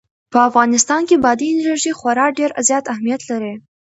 په 0.31 0.39
افغانستان 0.49 1.01
کې 1.09 1.21
بادي 1.23 1.47
انرژي 1.51 1.91
خورا 1.99 2.27
ډېر 2.37 2.51
زیات 2.67 2.85
اهمیت 2.93 3.21
لري. 3.31 3.53